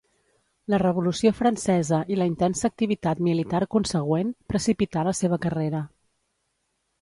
La 0.73 0.77
Revolució 0.83 1.31
Francesa, 1.39 1.99
i 2.15 2.17
la 2.19 2.27
intensa 2.29 2.65
activitat 2.69 3.21
militar 3.27 3.61
consegüent, 3.77 4.33
precipità 4.55 5.05
la 5.11 5.15
seva 5.21 5.41
carrera. 5.47 5.85